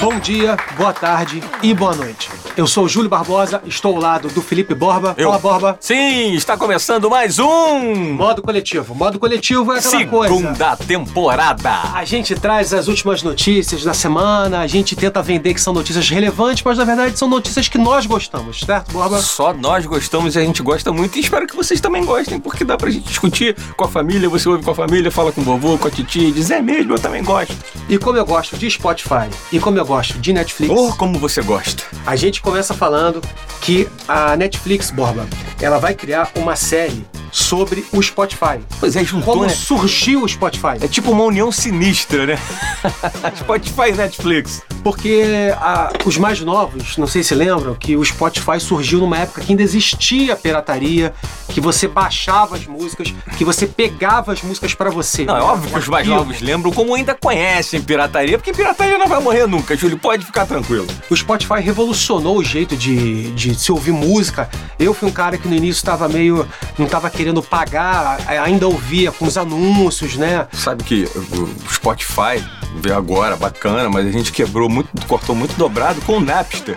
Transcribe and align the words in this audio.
Bom 0.00 0.18
dia, 0.18 0.56
boa 0.76 0.92
tarde 0.92 1.40
e 1.62 1.72
boa 1.72 1.94
noite. 1.94 2.28
Eu 2.56 2.66
sou 2.66 2.86
o 2.86 2.88
Júlio 2.88 3.08
Barbosa, 3.08 3.62
estou 3.64 3.94
ao 3.94 4.02
lado 4.02 4.28
do 4.28 4.42
Felipe 4.42 4.74
Borba. 4.74 5.14
Eu. 5.16 5.28
Fala, 5.28 5.38
Borba. 5.38 5.76
Sim, 5.80 6.34
está 6.34 6.56
começando 6.56 7.08
mais 7.08 7.38
um 7.38 8.12
Modo 8.14 8.42
coletivo. 8.42 8.96
Modo 8.96 9.18
coletivo 9.20 9.72
é 9.72 9.78
aquela 9.78 10.04
coisa. 10.06 10.34
segunda 10.34 10.76
temporada. 10.76 11.70
A 11.94 12.04
gente 12.04 12.34
traz 12.34 12.74
as 12.74 12.88
últimas 12.88 13.22
notícias 13.22 13.84
da 13.84 13.94
semana, 13.94 14.58
a 14.58 14.66
gente 14.66 14.96
tenta 14.96 15.22
vender 15.22 15.54
que 15.54 15.60
são 15.60 15.72
notícias 15.72 16.08
relevantes, 16.10 16.64
mas 16.64 16.78
na 16.78 16.84
verdade 16.84 17.16
são 17.16 17.28
notícias 17.28 17.68
que 17.68 17.78
nós 17.78 18.04
gostamos, 18.04 18.58
certo, 18.58 18.92
Borba? 18.92 19.20
Só 19.20 19.54
nós 19.54 19.86
gostamos 19.86 20.34
e 20.34 20.38
a 20.40 20.42
gente 20.42 20.62
gosta 20.64 20.92
muito 20.92 21.16
e 21.16 21.20
espero 21.20 21.46
que 21.46 21.54
vocês 21.54 21.80
também 21.80 22.04
gostem, 22.04 22.40
porque 22.40 22.64
dá 22.64 22.76
pra 22.76 22.90
gente 22.90 23.06
discutir 23.06 23.56
com 23.76 23.84
a 23.84 23.88
família, 23.88 24.28
você 24.28 24.48
ouve 24.48 24.64
com 24.64 24.72
a 24.72 24.74
família, 24.74 25.12
fala 25.12 25.30
com 25.30 25.40
o 25.40 25.44
vovô, 25.44 25.78
com 25.78 25.86
a 25.86 25.90
titia 25.92 26.28
e 26.28 26.32
diz, 26.32 26.50
é 26.50 26.60
mesmo, 26.60 26.94
eu 26.94 26.98
também 26.98 27.22
gosto. 27.22 27.54
E 27.88 27.96
como 27.98 28.18
eu 28.18 28.26
gosto 28.26 28.56
de 28.58 28.68
Spotify 28.68 29.11
e 29.52 29.58
como 29.60 29.78
eu 29.78 29.84
gosto 29.84 30.18
de 30.18 30.32
Netflix, 30.32 30.72
Oh, 30.74 30.92
como 30.96 31.18
você 31.18 31.42
gosta. 31.42 31.82
a 32.06 32.16
gente 32.16 32.40
começa 32.40 32.74
falando 32.74 33.20
que 33.60 33.88
a 34.08 34.36
Netflix, 34.36 34.90
Borba, 34.90 35.26
ela 35.60 35.78
vai 35.78 35.94
criar 35.94 36.30
uma 36.34 36.56
série 36.56 37.04
sobre 37.32 37.84
o 37.90 38.00
Spotify. 38.02 38.60
Pois 38.78 38.94
é, 38.94 39.02
juntou, 39.02 39.34
Como 39.34 39.46
né? 39.46 39.48
surgiu 39.48 40.22
o 40.22 40.28
Spotify? 40.28 40.76
É 40.80 40.86
tipo 40.86 41.10
uma 41.10 41.24
união 41.24 41.50
sinistra, 41.50 42.26
né? 42.26 42.38
Spotify 43.34 43.88
e 43.88 43.92
Netflix. 43.92 44.62
Porque 44.84 45.52
ah, 45.56 45.90
os 46.04 46.18
mais 46.18 46.40
novos, 46.40 46.96
não 46.98 47.06
sei 47.06 47.22
se 47.22 47.34
lembram, 47.34 47.74
que 47.74 47.96
o 47.96 48.04
Spotify 48.04 48.60
surgiu 48.60 48.98
numa 48.98 49.16
época 49.16 49.40
que 49.40 49.52
ainda 49.52 49.62
existia 49.62 50.36
pirataria, 50.36 51.14
que 51.48 51.60
você 51.60 51.88
baixava 51.88 52.56
as 52.56 52.66
músicas, 52.66 53.14
que 53.38 53.44
você 53.44 53.66
pegava 53.66 54.32
as 54.32 54.42
músicas 54.42 54.74
pra 54.74 54.90
você. 54.90 55.24
Não, 55.24 55.36
é 55.36 55.40
óbvio 55.40 55.70
que 55.70 55.78
os 55.78 55.88
mais 55.88 56.06
novos 56.06 56.40
lembram 56.40 56.72
como 56.72 56.94
ainda 56.94 57.14
conhecem 57.14 57.80
pirataria, 57.80 58.36
porque 58.36 58.52
pirataria 58.52 58.98
não 58.98 59.08
vai 59.08 59.20
morrer 59.20 59.46
nunca, 59.46 59.74
Júlio, 59.76 59.96
pode 59.96 60.26
ficar 60.26 60.44
tranquilo. 60.46 60.86
O 61.08 61.16
Spotify 61.16 61.60
revolucionou 61.60 62.36
o 62.36 62.44
jeito 62.44 62.76
de, 62.76 63.30
de 63.32 63.54
se 63.54 63.72
ouvir 63.72 63.92
música. 63.92 64.50
Eu 64.78 64.92
fui 64.92 65.08
um 65.08 65.12
cara 65.12 65.38
que 65.38 65.48
no 65.48 65.54
início 65.54 65.80
estava 65.80 66.08
meio. 66.08 66.46
não 66.76 66.86
estava 66.86 67.08
querendo 67.08 67.21
pagar, 67.42 68.18
ainda 68.26 68.66
ouvia 68.66 69.12
com 69.12 69.26
os 69.26 69.36
anúncios, 69.36 70.16
né? 70.16 70.46
Sabe 70.52 70.82
que 70.82 71.04
o 71.14 71.72
Spotify 71.72 72.42
veio 72.76 72.96
agora, 72.96 73.36
bacana, 73.36 73.88
mas 73.88 74.06
a 74.06 74.10
gente 74.10 74.32
quebrou 74.32 74.68
muito, 74.68 74.88
cortou 75.06 75.34
muito 75.34 75.54
dobrado 75.56 76.00
com 76.02 76.16
o 76.16 76.20
Napster. 76.20 76.76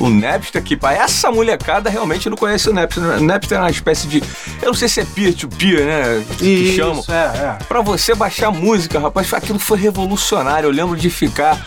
O 0.00 0.08
Napster, 0.08 0.62
que 0.62 0.76
pra 0.76 0.92
essa 0.94 1.30
molecada 1.30 1.90
realmente 1.90 2.30
não 2.30 2.36
conhece 2.36 2.70
o 2.70 2.72
Napster. 2.72 3.02
O 3.02 3.20
Napster 3.20 3.58
é 3.58 3.60
uma 3.60 3.70
espécie 3.70 4.06
de. 4.06 4.22
Eu 4.62 4.68
não 4.68 4.74
sei 4.74 4.88
se 4.88 5.00
é 5.00 5.04
peer-to-peer, 5.04 5.84
né? 5.84 6.24
Que 6.38 6.46
Isso, 6.46 6.76
chamam. 6.76 7.04
é, 7.08 7.12
é. 7.36 7.58
Pra 7.66 7.80
você 7.80 8.14
baixar 8.14 8.52
música, 8.52 9.00
rapaz, 9.00 9.32
aquilo 9.34 9.58
foi 9.58 9.78
revolucionário. 9.78 10.68
Eu 10.68 10.72
lembro 10.72 10.96
de 10.96 11.10
ficar 11.10 11.58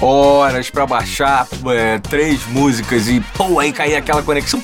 horas 0.00 0.70
para 0.70 0.86
baixar 0.86 1.46
é, 1.74 1.98
três 1.98 2.46
músicas 2.46 3.08
e 3.08 3.20
pô, 3.34 3.58
aí 3.58 3.72
cair 3.72 3.96
aquela 3.96 4.22
conexão. 4.22 4.62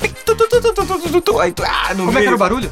Aí 1.40 1.52
tu, 1.52 1.62
ah, 1.64 1.94
no 1.94 2.06
Como 2.06 2.12
meio. 2.12 2.18
é 2.18 2.20
que 2.22 2.26
era 2.26 2.36
o 2.36 2.38
barulho? 2.38 2.70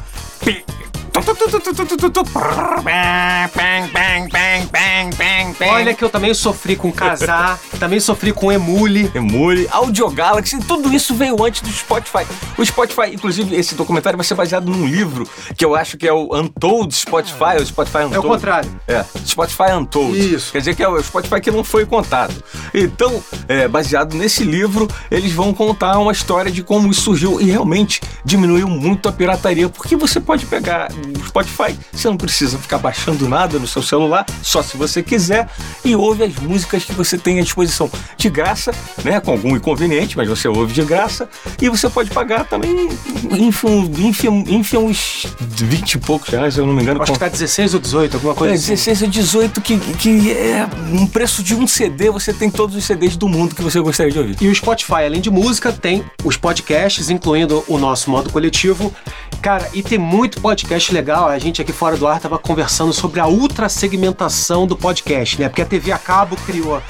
Olha 5.71 5.95
que 5.95 6.05
eu 6.05 6.11
também 6.11 6.35
sofri 6.35 6.75
com 6.75 6.91
Casar, 6.91 7.59
também 7.79 8.01
sofri 8.01 8.33
com 8.33 8.51
Emule. 8.51 9.09
Emule, 9.15 9.69
Audio 9.71 10.11
Galaxy, 10.11 10.59
tudo 10.59 10.93
isso 10.93 11.15
veio 11.15 11.41
antes 11.45 11.61
do 11.61 11.71
Spotify. 11.71 12.27
O 12.59 12.67
Spotify, 12.67 13.15
inclusive, 13.15 13.55
esse 13.55 13.77
documentário 13.77 14.17
vai 14.17 14.27
ser 14.27 14.35
baseado 14.35 14.69
num 14.69 14.87
livro 14.87 15.25
que 15.57 15.65
eu 15.65 15.77
acho 15.77 15.97
que 15.97 16.09
é 16.09 16.13
o 16.13 16.35
Untold 16.37 16.93
Spotify, 16.93 17.59
o 17.61 17.67
Spotify 17.67 17.99
Untold. 17.99 18.17
É 18.17 18.19
o 18.19 18.23
contrário. 18.23 18.81
É, 18.89 19.05
Spotify 19.25 19.73
Untold. 19.73 20.35
Isso. 20.35 20.51
Quer 20.51 20.59
dizer 20.59 20.75
que 20.75 20.83
é 20.83 20.89
o 20.89 21.01
Spotify 21.01 21.41
que 21.41 21.51
não 21.51 21.63
foi 21.63 21.87
contado. 21.87 22.35
Então, 22.75 23.23
é, 23.47 23.69
baseado 23.69 24.15
nesse 24.15 24.43
livro, 24.43 24.89
eles 25.11 25.33
vão 25.33 25.55
contar 25.55 25.97
uma 25.99 26.11
história 26.11 26.51
de 26.51 26.63
como 26.63 26.91
isso 26.91 27.03
surgiu 27.03 27.41
e 27.41 27.45
realmente 27.45 28.01
diminuiu 28.25 28.69
muito 28.69 29.09
a 29.09 29.13
pirataria, 29.13 29.69
porque 29.69 29.97
você 29.97 30.21
pode 30.21 30.47
pegar 30.47 30.89
o 31.05 31.27
Spotify, 31.27 31.77
você 31.93 32.09
não 32.09 32.17
precisa 32.17 32.59
ficar 32.59 32.79
baixando 32.79 33.29
nada 33.29 33.59
no 33.59 33.67
seu 33.67 33.83
celular, 33.83 34.25
só 34.43 34.63
se 34.63 34.77
você 34.77 35.03
quiser, 35.03 35.49
e 35.85 35.95
ouve 35.95 36.25
as 36.25 36.35
músicas 36.37 36.85
que 36.85 36.93
você 36.93 37.17
tem 37.19 37.39
à 37.39 37.43
disposição 37.43 37.91
de 38.17 38.31
graça, 38.31 38.73
né, 39.05 39.21
com 39.21 39.33
algum 39.33 39.57
inconveniente, 39.57 40.17
mas 40.17 40.29
você 40.29 40.49
ouve 40.49 40.73
de 40.73 40.83
graça, 40.83 41.29
e 41.61 41.69
você 41.69 41.89
pode 41.89 42.11
pagar 42.11 42.45
também, 42.45 42.89
enfim, 43.31 43.91
enfim, 43.99 44.45
enfim 44.49 44.77
uns 44.79 45.27
20 45.41 45.93
e 45.95 45.99
poucos 45.99 46.29
reais, 46.29 46.55
se 46.55 46.61
eu 46.61 46.67
não 46.67 46.73
me 46.75 46.83
engano. 46.83 47.03
Acho 47.03 47.13
com- 47.13 47.19
que 47.19 47.25
tá 47.25 47.29
16 47.29 47.75
ou 47.75 47.81
18, 47.81 48.15
alguma 48.15 48.35
coisa 48.35 48.55
é, 48.55 48.57
assim. 48.57 48.71
16 48.73 49.03
ou 49.03 49.09
18, 49.09 49.61
que, 49.61 49.79
que 49.79 50.33
é 50.33 50.67
um 50.93 51.07
preço 51.07 51.43
de 51.43 51.55
um 51.55 51.67
CD, 51.67 52.11
você 52.11 52.33
tem 52.33 52.51
todos 52.51 52.77
os 52.77 52.85
CDs 52.85 53.17
do 53.17 53.29
mundo 53.29 53.55
que 53.55 53.63
você 53.63 53.81
gostaria 53.81 54.13
de 54.13 54.19
ouvir. 54.19 54.37
E 54.41 54.49
o 54.49 54.55
Spotify, 54.55 55.05
além 55.07 55.21
de 55.21 55.31
música, 55.31 55.73
tem 55.73 56.05
os 56.25 56.37
podcasts, 56.37 57.11
incluindo 57.11 57.65
o 57.69 57.79
nosso 57.79 58.11
modo 58.11 58.31
coletivo. 58.31 58.95
Cara, 59.43 59.69
e 59.75 59.83
tem 59.83 59.99
muito 59.99 60.41
podcast 60.41 60.93
legal. 60.95 61.29
A 61.29 61.39
gente 61.39 61.61
aqui 61.61 61.73
fora 61.73 61.97
do 61.97 62.07
ar 62.07 62.21
tava 62.21 62.39
conversando 62.39 62.93
sobre 62.93 63.21
a 63.21 63.27
ultra 63.27 63.69
segmentação 63.69 64.67
do 64.67 64.77
podcast, 64.77 65.41
né? 65.41 65.49
Porque 65.49 65.61
a 65.63 65.67
TV 65.67 65.93
a 65.93 65.99
cabo 65.99 66.37
criou 66.47 66.81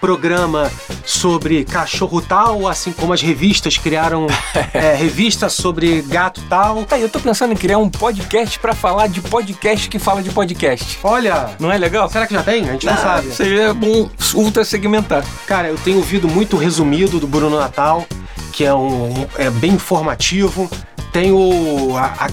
programa 0.00 0.70
sobre 1.04 1.64
cachorro 1.64 2.20
tal, 2.20 2.68
assim 2.68 2.92
como 2.92 3.12
as 3.12 3.22
revistas 3.22 3.78
criaram 3.78 4.26
é, 4.74 4.94
revista 4.94 5.48
sobre 5.48 6.02
gato 6.02 6.42
tal. 6.48 6.84
Tá, 6.84 6.98
eu 6.98 7.08
tô 7.08 7.18
pensando 7.18 7.52
em 7.52 7.56
criar 7.56 7.78
um 7.78 7.88
podcast 7.88 8.58
pra 8.58 8.74
falar 8.74 9.06
de 9.08 9.20
podcast 9.22 9.88
que 9.88 9.98
fala 9.98 10.22
de 10.22 10.30
podcast. 10.30 10.98
Olha, 11.02 11.50
Não 11.58 11.72
é 11.72 11.78
legal? 11.78 12.08
será 12.08 12.26
que 12.26 12.34
já 12.34 12.42
tem? 12.42 12.68
A 12.68 12.72
gente 12.72 12.86
não 12.86 12.96
sabe. 12.96 13.32
Seria 13.32 13.72
bom 13.72 14.08
ultra 14.34 14.64
segmentar. 14.64 15.24
Cara, 15.46 15.68
eu 15.68 15.76
tenho 15.76 15.96
ouvido 15.96 16.28
muito 16.28 16.56
resumido 16.56 17.18
do 17.18 17.26
Bruno 17.26 17.58
Natal, 17.58 18.06
que 18.52 18.64
é 18.64 18.74
um 18.74 19.26
é 19.38 19.48
bem 19.48 19.72
informativo. 19.72 20.70
Tem 21.12 21.30
o, 21.32 21.96
a- 21.96 22.26
a- 22.26 22.28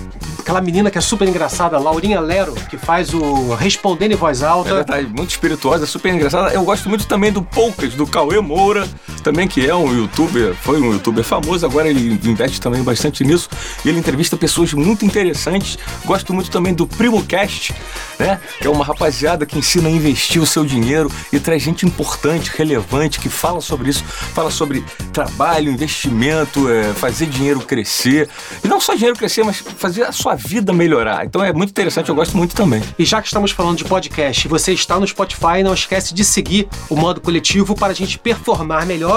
aquela 0.51 0.61
menina 0.61 0.91
que 0.91 0.97
é 0.97 1.01
super 1.01 1.25
engraçada, 1.29 1.79
Laurinha 1.79 2.19
Lero, 2.19 2.53
que 2.69 2.77
faz 2.77 3.13
o 3.13 3.55
Respondendo 3.55 4.11
em 4.11 4.15
Voz 4.15 4.41
É 4.41 4.47
Alta. 4.47 4.75
verdade, 4.75 5.07
muito 5.07 5.29
espirituosa, 5.29 5.85
super 5.85 6.13
engraçada. 6.13 6.53
Eu 6.53 6.61
gosto 6.65 6.89
muito 6.89 7.07
também 7.07 7.31
do 7.31 7.41
Poucas, 7.41 7.93
do 7.93 8.05
Cauê 8.05 8.37
Moura, 8.41 8.85
também 9.21 9.47
que 9.47 9.65
é 9.65 9.75
um 9.75 9.93
youtuber, 9.93 10.53
foi 10.55 10.81
um 10.81 10.93
youtuber 10.93 11.23
famoso, 11.23 11.65
agora 11.65 11.89
ele 11.89 12.19
investe 12.23 12.59
também 12.59 12.83
bastante 12.83 13.23
nisso. 13.23 13.49
Ele 13.85 13.99
entrevista 13.99 14.35
pessoas 14.35 14.73
muito 14.73 15.05
interessantes. 15.05 15.77
Gosto 16.05 16.33
muito 16.33 16.49
também 16.49 16.73
do 16.73 16.87
Primo 16.87 17.23
Cast, 17.23 17.73
né? 18.19 18.39
Que 18.59 18.67
é 18.67 18.69
uma 18.69 18.83
rapaziada 18.83 19.45
que 19.45 19.57
ensina 19.57 19.87
a 19.87 19.91
investir 19.91 20.41
o 20.41 20.45
seu 20.45 20.65
dinheiro 20.65 21.11
e 21.31 21.39
traz 21.39 21.61
gente 21.61 21.85
importante, 21.85 22.51
relevante, 22.55 23.19
que 23.19 23.29
fala 23.29 23.61
sobre 23.61 23.89
isso, 23.89 24.03
fala 24.03 24.51
sobre 24.51 24.83
trabalho, 25.13 25.71
investimento, 25.71 26.69
é, 26.69 26.93
fazer 26.93 27.27
dinheiro 27.27 27.61
crescer. 27.61 28.29
E 28.63 28.67
não 28.67 28.79
só 28.79 28.93
dinheiro 28.93 29.17
crescer, 29.17 29.43
mas 29.43 29.57
fazer 29.57 30.03
a 30.03 30.11
sua 30.11 30.35
vida 30.35 30.73
melhorar. 30.73 31.25
Então 31.25 31.43
é 31.43 31.53
muito 31.53 31.69
interessante, 31.69 32.09
eu 32.09 32.15
gosto 32.15 32.35
muito 32.35 32.55
também. 32.55 32.81
E 32.97 33.05
já 33.05 33.21
que 33.21 33.27
estamos 33.27 33.51
falando 33.51 33.77
de 33.77 33.85
podcast, 33.85 34.47
você 34.47 34.73
está 34.73 34.99
no 34.99 35.07
Spotify, 35.07 35.63
não 35.63 35.73
esquece 35.73 36.13
de 36.13 36.23
seguir 36.23 36.67
o 36.89 36.95
modo 36.95 37.21
coletivo 37.21 37.75
para 37.75 37.91
a 37.91 37.95
gente 37.95 38.17
performar 38.17 38.85
melhor 38.85 39.10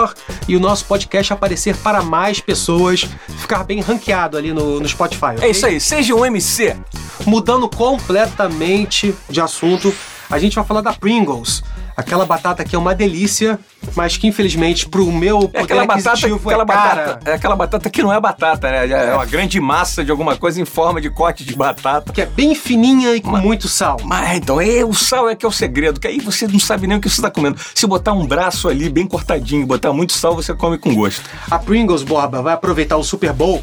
e 0.48 0.56
o 0.56 0.60
nosso 0.60 0.84
podcast 0.84 1.32
aparecer 1.32 1.76
para 1.76 2.02
mais 2.02 2.40
pessoas, 2.40 3.06
ficar 3.38 3.64
bem 3.64 3.80
ranqueado 3.80 4.36
ali 4.36 4.52
no, 4.52 4.80
no 4.80 4.88
Spotify. 4.88 5.36
É 5.40 5.48
isso 5.48 5.66
aí, 5.66 5.80
seja 5.80 6.14
um 6.14 6.24
MC. 6.24 6.76
Mudando 7.26 7.68
completamente 7.68 9.14
de 9.28 9.40
assunto, 9.40 9.94
a 10.30 10.38
gente 10.38 10.54
vai 10.54 10.64
falar 10.64 10.80
da 10.80 10.92
Pringles. 10.92 11.62
Aquela 11.96 12.26
batata 12.26 12.64
que 12.64 12.74
é 12.74 12.78
uma 12.78 12.94
delícia, 12.94 13.58
mas 13.94 14.16
que 14.16 14.26
infelizmente 14.26 14.88
pro 14.88 15.10
meu 15.12 15.40
poder 15.40 15.58
É 15.58 15.62
aquela 15.62 15.86
batata, 15.86 16.26
aquela 16.26 16.62
é 16.62 16.66
batata, 16.66 17.30
é 17.30 17.34
aquela 17.34 17.56
batata 17.56 17.90
que 17.90 18.02
não 18.02 18.12
é 18.12 18.20
batata, 18.20 18.70
né? 18.70 18.88
É 18.88 19.14
uma 19.14 19.26
grande 19.26 19.60
massa 19.60 20.04
de 20.04 20.10
alguma 20.10 20.36
coisa 20.36 20.60
em 20.60 20.64
forma 20.64 21.00
de 21.00 21.10
corte 21.10 21.44
de 21.44 21.54
batata. 21.54 22.12
Que 22.12 22.22
é 22.22 22.26
bem 22.26 22.54
fininha 22.54 23.14
e 23.14 23.20
com 23.20 23.36
muito 23.36 23.68
sal. 23.68 23.98
Mas 24.04 24.36
então, 24.36 24.60
é, 24.60 24.84
o 24.84 24.92
sal 24.92 25.28
é 25.28 25.36
que 25.36 25.46
é 25.46 25.48
o 25.48 25.52
segredo, 25.52 26.00
que 26.00 26.08
aí 26.08 26.18
você 26.18 26.46
não 26.48 26.58
sabe 26.58 26.86
nem 26.86 26.98
o 26.98 27.00
que 27.00 27.08
você 27.08 27.16
está 27.16 27.30
comendo. 27.30 27.58
Se 27.74 27.86
botar 27.86 28.12
um 28.12 28.26
braço 28.26 28.68
ali 28.68 28.88
bem 28.88 29.06
cortadinho, 29.06 29.66
botar 29.66 29.92
muito 29.92 30.12
sal, 30.12 30.34
você 30.34 30.54
come 30.54 30.78
com 30.78 30.94
gosto. 30.94 31.22
A 31.50 31.58
Pringles, 31.58 32.02
Borba, 32.02 32.42
vai 32.42 32.54
aproveitar 32.54 32.96
o 32.96 33.04
Super 33.04 33.32
Bowl 33.32 33.62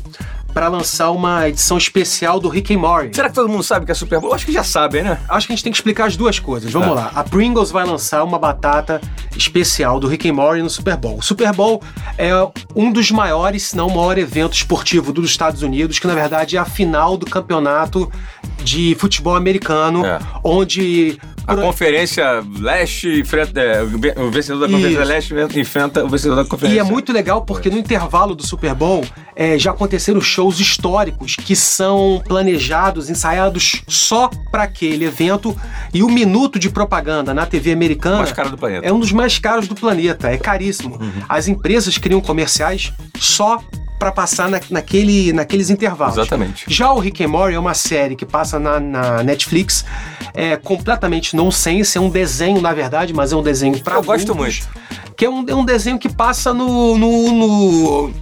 para 0.53 0.67
lançar 0.67 1.11
uma 1.11 1.47
edição 1.49 1.77
especial 1.77 2.39
do 2.39 2.49
Rick 2.49 2.73
and 2.73 2.79
Morty. 2.79 3.15
Será 3.15 3.29
que 3.29 3.35
todo 3.35 3.47
mundo 3.49 3.63
sabe 3.63 3.85
que 3.85 3.91
é 3.91 3.95
Super 3.95 4.19
Bowl? 4.19 4.33
Acho 4.33 4.45
que 4.45 4.51
já 4.51 4.63
sabem, 4.63 5.03
né? 5.03 5.19
Acho 5.29 5.47
que 5.47 5.53
a 5.53 5.55
gente 5.55 5.63
tem 5.63 5.71
que 5.71 5.77
explicar 5.77 6.05
as 6.07 6.15
duas 6.17 6.39
coisas. 6.39 6.71
Vamos 6.71 6.89
Tá. 6.89 6.93
lá. 6.95 7.11
A 7.15 7.23
Pringles 7.23 7.71
vai 7.71 7.85
lançar 7.85 8.23
uma 8.23 8.37
batata 8.37 8.99
especial 9.35 9.99
do 9.99 10.07
Rick 10.07 10.29
and 10.29 10.33
Morty 10.33 10.61
no 10.61 10.69
Super 10.69 10.97
Bowl. 10.97 11.17
O 11.17 11.21
Super 11.21 11.51
Bowl 11.53 11.81
é 12.17 12.31
um 12.75 12.91
dos 12.91 13.11
maiores, 13.11 13.63
se 13.69 13.77
não 13.77 13.87
o 13.87 13.95
maior 13.95 14.17
evento 14.17 14.53
esportivo 14.53 15.11
dos 15.13 15.29
Estados 15.29 15.61
Unidos, 15.61 15.99
que 15.99 16.07
na 16.07 16.13
verdade 16.13 16.57
é 16.57 16.59
a 16.59 16.65
final 16.65 17.17
do 17.17 17.25
campeonato 17.25 18.11
de 18.63 18.95
futebol 18.99 19.35
americano, 19.35 20.05
É. 20.05 20.19
onde 20.43 21.19
A 21.51 21.55
Conferência 21.55 22.43
Leste 22.59 23.19
enfrenta. 23.19 23.59
É, 23.59 23.83
o 23.83 24.31
vencedor 24.31 24.67
da 24.67 24.73
Conferência. 24.73 25.03
Leste 25.03 25.33
enfrenta 25.59 26.03
o 26.03 26.09
vencedor 26.09 26.35
da 26.35 26.45
Conferência. 26.45 26.77
E 26.77 26.79
é 26.79 26.83
muito 26.83 27.11
legal 27.11 27.43
porque 27.43 27.69
no 27.69 27.77
intervalo 27.77 28.35
do 28.35 28.45
Super 28.45 28.73
Bowl 28.73 29.03
é, 29.35 29.57
já 29.57 29.71
aconteceram 29.71 30.21
shows 30.21 30.59
históricos 30.59 31.35
que 31.35 31.55
são 31.55 32.21
planejados, 32.27 33.09
ensaiados 33.09 33.83
só 33.87 34.29
para 34.51 34.63
aquele 34.63 35.05
evento. 35.05 35.55
E 35.93 36.03
o 36.03 36.09
minuto 36.09 36.57
de 36.57 36.69
propaganda 36.69 37.33
na 37.33 37.45
TV 37.45 37.71
americana. 37.71 38.17
Mais 38.17 38.31
caro 38.31 38.49
do 38.49 38.57
planeta. 38.57 38.85
É 38.85 38.91
um 38.91 38.99
dos 38.99 39.11
mais 39.11 39.37
caros 39.37 39.67
do 39.67 39.75
planeta. 39.75 40.29
É 40.29 40.37
caríssimo. 40.37 40.95
Uhum. 40.95 41.11
As 41.27 41.47
empresas 41.47 41.97
criam 41.97 42.21
comerciais 42.21 42.93
só 43.19 43.61
para 44.01 44.11
passar 44.11 44.49
na, 44.49 44.59
naquele, 44.71 45.31
naqueles 45.31 45.69
intervalos. 45.69 46.17
Exatamente. 46.17 46.65
Já 46.67 46.91
o 46.91 46.97
Rick 46.97 47.23
and 47.23 47.27
Morty 47.27 47.53
é 47.53 47.59
uma 47.59 47.75
série 47.75 48.15
que 48.15 48.25
passa 48.25 48.59
na, 48.59 48.79
na 48.79 49.21
Netflix, 49.21 49.85
é 50.33 50.57
completamente 50.57 51.35
nonsense, 51.35 51.99
é 51.99 52.01
um 52.01 52.09
desenho, 52.09 52.59
na 52.59 52.73
verdade, 52.73 53.13
mas 53.13 53.31
é 53.31 53.35
um 53.35 53.43
desenho 53.43 53.79
para 53.83 53.97
Eu 53.97 54.03
gosto 54.03 54.33
muito. 54.33 54.67
Que 55.15 55.25
é 55.25 55.29
um, 55.29 55.45
é 55.47 55.53
um 55.53 55.63
desenho 55.63 55.99
que 55.99 56.09
passa 56.09 56.51
no, 56.51 56.97
no, 56.97 57.31
no 57.31 58.13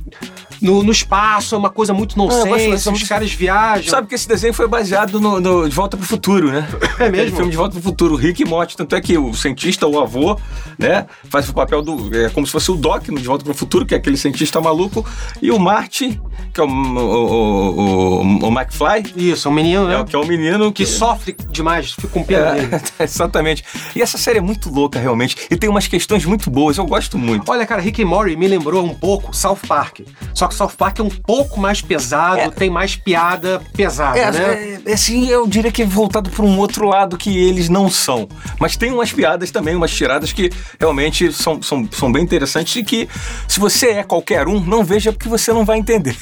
no, 0.61 0.83
no 0.83 0.91
espaço, 0.91 1.55
é 1.55 1.57
uma 1.57 1.69
coisa 1.69 1.93
muito 1.93 2.17
nonsense, 2.17 2.89
os 2.89 3.03
caras 3.03 3.31
viajam. 3.31 3.89
Sabe 3.89 4.07
que 4.07 4.15
esse 4.15 4.27
desenho 4.27 4.53
foi 4.53 4.67
baseado 4.67 5.19
no, 5.19 5.39
no 5.39 5.69
De 5.69 5.75
Volta 5.75 5.95
pro 5.95 6.05
Futuro, 6.05 6.51
né? 6.51 6.67
É 6.99 7.09
mesmo? 7.09 7.37
Filme 7.37 7.51
De 7.51 7.57
Volta 7.57 7.73
pro 7.73 7.81
Futuro, 7.81 8.15
Rick 8.15 8.41
e 8.41 8.45
Morty. 8.45 8.75
Tanto 8.75 8.93
é 8.93 8.99
que 8.99 9.17
o 9.17 9.33
cientista, 9.33 9.87
o 9.87 9.99
avô, 9.99 10.37
né, 10.77 11.05
faz 11.29 11.47
o 11.47 11.53
papel 11.53 11.81
do... 11.81 12.13
É 12.15 12.29
como 12.29 12.45
se 12.45 12.51
fosse 12.51 12.69
o 12.71 12.75
Doc 12.75 13.07
no 13.07 13.19
De 13.19 13.25
Volta 13.25 13.45
pro 13.45 13.53
Futuro, 13.53 13.85
que 13.85 13.93
é 13.93 13.97
aquele 13.97 14.17
cientista 14.17 14.59
maluco, 14.59 15.05
e 15.41 15.49
o 15.49 15.57
Marty, 15.57 16.19
que 16.53 16.59
é 16.59 16.63
o, 16.63 16.67
o, 16.67 18.21
o, 18.21 18.47
o 18.47 18.47
McFly. 18.47 19.13
Isso, 19.15 19.47
é 19.47 19.51
um 19.51 19.53
menino, 19.53 19.87
né? 19.87 20.01
É, 20.01 20.03
que 20.03 20.15
é 20.15 20.19
um 20.19 20.25
menino 20.25 20.73
que, 20.73 20.83
que 20.83 20.89
sofre 20.89 21.35
demais, 21.49 21.93
fica 21.93 22.07
com 22.09 22.23
pena 22.23 22.47
é, 22.47 22.61
dele. 22.61 22.81
exatamente. 22.99 23.63
E 23.95 24.01
essa 24.01 24.17
série 24.17 24.39
é 24.39 24.41
muito 24.41 24.69
louca, 24.69 24.99
realmente, 24.99 25.37
e 25.49 25.55
tem 25.55 25.69
umas 25.69 25.87
questões 25.87 26.25
muito 26.25 26.49
boas, 26.49 26.77
eu 26.77 26.85
gosto 26.85 27.17
muito. 27.17 27.49
Olha, 27.49 27.65
cara, 27.65 27.81
Rick 27.81 28.01
e 28.01 28.05
Morty 28.05 28.35
me 28.35 28.47
lembrou 28.47 28.83
um 28.83 28.93
pouco 28.93 29.33
South 29.33 29.59
Park. 29.67 30.01
Só 30.33 30.48
que 30.49 30.55
South 30.55 30.71
Park 30.77 30.99
é 30.99 31.03
um 31.03 31.09
pouco 31.09 31.59
mais 31.59 31.81
pesado, 31.81 32.41
é. 32.41 32.49
tem 32.49 32.69
mais 32.69 32.95
piada 32.95 33.61
pesada, 33.73 34.19
é, 34.19 34.31
né? 34.31 34.81
É, 34.85 34.93
assim, 34.93 35.27
eu 35.29 35.47
diria 35.47 35.71
que 35.71 35.83
é 35.83 35.85
voltado 35.85 36.29
para 36.29 36.43
um 36.43 36.57
outro 36.57 36.87
lado 36.87 37.17
que 37.17 37.37
eles 37.37 37.69
não 37.69 37.89
são. 37.89 38.27
Mas 38.59 38.75
tem 38.75 38.91
umas 38.91 39.13
piadas 39.13 39.51
também, 39.51 39.75
umas 39.75 39.91
tiradas 39.91 40.33
que 40.33 40.49
realmente 40.79 41.31
são, 41.31 41.61
são, 41.61 41.87
são 41.91 42.11
bem 42.11 42.23
interessantes 42.23 42.75
e 42.75 42.83
que, 42.83 43.07
se 43.47 43.59
você 43.59 43.91
é 43.91 44.03
qualquer 44.03 44.47
um, 44.47 44.59
não 44.59 44.83
veja 44.83 45.13
porque 45.13 45.29
você 45.29 45.53
não 45.53 45.63
vai 45.63 45.77
entender. 45.77 46.17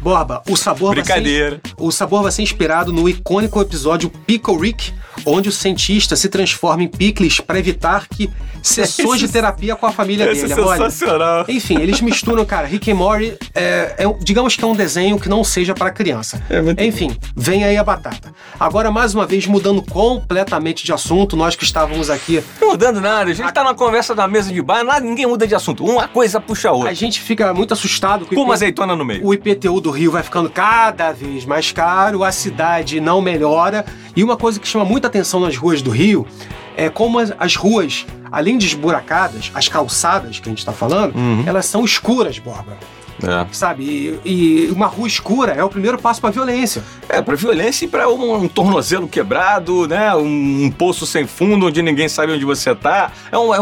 Borba, 0.00 0.42
o 0.48 0.56
sabor 0.56 0.94
Brincadeira. 0.94 1.60
Vai 1.62 1.70
ser, 1.70 1.74
o 1.78 1.90
sabor 1.92 2.22
vai 2.22 2.32
ser 2.32 2.42
inspirado 2.42 2.92
no 2.92 3.08
icônico 3.08 3.60
episódio 3.60 4.10
Pickle 4.10 4.58
Rick, 4.58 4.92
onde 5.28 5.48
o 5.48 5.52
cientista 5.52 6.16
se 6.16 6.28
transforma 6.28 6.82
em 6.82 6.88
picles 6.88 7.40
para 7.40 7.58
evitar 7.58 8.06
que 8.08 8.30
sessões 8.62 9.20
de 9.20 9.28
terapia 9.28 9.76
com 9.76 9.86
a 9.86 9.92
família 9.92 10.30
esse 10.30 10.46
dele. 10.46 10.60
É 10.60 10.64
sensacional. 10.64 11.44
Enfim, 11.48 11.80
eles 11.80 12.00
misturam, 12.00 12.44
cara. 12.44 12.66
Rick 12.66 12.90
and 12.90 12.94
Morty 12.96 13.36
é, 13.54 13.94
é, 13.98 14.16
digamos 14.20 14.56
que 14.56 14.64
é 14.64 14.66
um 14.66 14.74
desenho 14.74 15.18
que 15.18 15.28
não 15.28 15.42
seja 15.44 15.74
para 15.74 15.90
criança. 15.90 16.42
É 16.50 16.84
Enfim, 16.84 17.08
bom. 17.08 17.16
vem 17.36 17.64
aí 17.64 17.76
a 17.76 17.84
batata. 17.84 18.32
Agora, 18.58 18.90
mais 18.90 19.14
uma 19.14 19.26
vez, 19.26 19.46
mudando 19.46 19.82
completamente 19.82 20.84
de 20.84 20.92
assunto, 20.92 21.36
nós 21.36 21.56
que 21.56 21.64
estávamos 21.64 22.10
aqui. 22.10 22.42
Não 22.60 22.70
mudando 22.70 23.00
nada, 23.00 23.30
a 23.30 23.34
gente 23.34 23.46
a... 23.46 23.52
tá 23.52 23.64
na 23.64 23.74
conversa 23.74 24.14
da 24.14 24.26
mesa 24.26 24.52
de 24.52 24.60
bar, 24.62 24.84
nada, 24.84 25.00
ninguém 25.00 25.26
muda 25.26 25.46
de 25.46 25.54
assunto. 25.54 25.84
Uma 25.84 26.08
coisa 26.08 26.40
puxa 26.40 26.68
a 26.68 26.72
outra. 26.72 26.90
A 26.90 26.94
gente 26.94 27.20
fica 27.20 27.52
muito 27.54 27.72
assustado 27.72 28.26
com, 28.26 28.34
com 28.34 28.42
uma 28.42 28.54
azeitona 28.54 28.94
no 28.94 29.04
meio. 29.04 29.24
O 29.24 29.32
IPTU 29.32 29.80
do 29.80 29.90
Rio 29.90 30.12
vai 30.12 30.22
ficando 30.22 30.50
cada 30.50 31.12
vez 31.12 31.44
mais 31.44 31.72
caro, 31.72 32.24
a 32.24 32.32
cidade 32.32 33.00
não 33.00 33.20
melhora. 33.20 33.84
E 34.18 34.24
uma 34.24 34.36
coisa 34.36 34.58
que 34.58 34.66
chama 34.66 34.84
muita 34.84 35.06
atenção 35.06 35.38
nas 35.38 35.56
ruas 35.56 35.80
do 35.80 35.92
Rio 35.92 36.26
é 36.76 36.90
como 36.90 37.20
as, 37.20 37.32
as 37.38 37.54
ruas, 37.54 38.04
além 38.32 38.58
de 38.58 38.66
esburacadas, 38.66 39.52
as 39.54 39.68
calçadas 39.68 40.40
que 40.40 40.48
a 40.48 40.50
gente 40.50 40.58
está 40.58 40.72
falando, 40.72 41.14
uhum. 41.14 41.44
elas 41.46 41.66
são 41.66 41.84
escuras, 41.84 42.36
Borba. 42.40 42.76
É. 43.22 43.46
Sabe? 43.52 44.18
E, 44.24 44.28
e, 44.28 44.70
uma 44.72 44.86
rua 44.86 45.06
escura 45.06 45.52
é 45.52 45.62
o 45.62 45.68
primeiro 45.68 45.98
passo 45.98 46.20
para 46.20 46.30
violência. 46.30 46.82
É, 47.08 47.22
para 47.22 47.36
violência 47.36 47.84
e 47.84 47.88
para 47.88 48.08
um, 48.08 48.42
um, 48.42 48.48
tornozelo 48.48 49.06
quebrado, 49.06 49.86
né? 49.86 50.12
Um, 50.16 50.64
um, 50.64 50.70
poço 50.72 51.06
sem 51.06 51.24
fundo 51.24 51.66
onde 51.66 51.80
ninguém 51.80 52.08
sabe 52.08 52.32
onde 52.32 52.44
você 52.44 52.74
tá. 52.74 53.12
É 53.30 53.38
um, 53.38 53.54
é 53.54 53.60